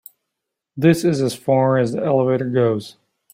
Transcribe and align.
This 0.75 1.05
is 1.05 1.21
as 1.21 1.35
far 1.35 1.77
as 1.77 1.91
the 1.91 2.03
elevator 2.03 2.49
goes. 2.49 2.97